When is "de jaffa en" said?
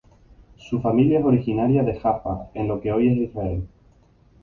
1.83-2.67